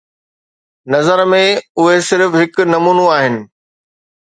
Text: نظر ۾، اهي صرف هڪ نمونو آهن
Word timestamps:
نظر 0.93 1.19
۾، 1.33 1.43
اهي 1.79 1.97
صرف 2.09 2.31
هڪ 2.41 2.53
نمونو 2.73 3.05
آهن 3.19 3.35